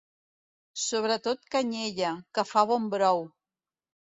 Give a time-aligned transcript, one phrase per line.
[0.83, 3.23] Sobretot canyella, que fa bon brou!